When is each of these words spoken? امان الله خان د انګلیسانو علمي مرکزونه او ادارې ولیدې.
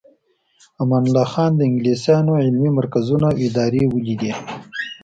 امان 0.81 1.03
الله 1.07 1.25
خان 1.33 1.51
د 1.55 1.61
انګلیسانو 1.69 2.31
علمي 2.43 2.71
مرکزونه 2.79 3.25
او 3.31 3.37
ادارې 3.47 3.83
ولیدې. 3.87 4.31